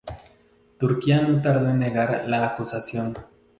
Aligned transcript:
Turquía 0.79 1.21
no 1.21 1.39
tardó 1.43 1.69
en 1.69 1.77
negar 1.77 2.23
la 2.25 2.43
acusación. 2.43 3.13